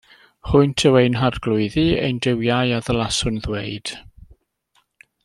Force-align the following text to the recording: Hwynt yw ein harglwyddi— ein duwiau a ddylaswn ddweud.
Hwynt 0.51 0.85
yw 0.89 0.95
ein 1.01 1.17
harglwyddi— 1.23 1.83
ein 2.07 2.21
duwiau 2.27 2.73
a 2.79 2.83
ddylaswn 2.87 3.41
ddweud. 3.45 3.93